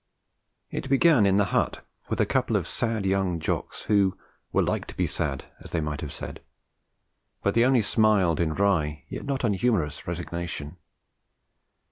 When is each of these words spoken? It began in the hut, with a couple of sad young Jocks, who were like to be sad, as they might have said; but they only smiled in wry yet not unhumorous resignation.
It 0.71 0.89
began 0.89 1.27
in 1.27 1.37
the 1.37 1.45
hut, 1.53 1.85
with 2.09 2.19
a 2.19 2.25
couple 2.25 2.55
of 2.55 2.67
sad 2.67 3.05
young 3.05 3.39
Jocks, 3.39 3.83
who 3.83 4.17
were 4.51 4.63
like 4.63 4.87
to 4.87 4.97
be 4.97 5.05
sad, 5.05 5.45
as 5.59 5.69
they 5.69 5.79
might 5.79 6.01
have 6.01 6.11
said; 6.11 6.41
but 7.43 7.53
they 7.53 7.63
only 7.63 7.83
smiled 7.83 8.39
in 8.39 8.55
wry 8.55 9.05
yet 9.09 9.25
not 9.25 9.41
unhumorous 9.43 10.07
resignation. 10.07 10.77